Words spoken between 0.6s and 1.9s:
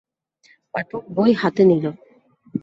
পাঠক বই হাতে নিল।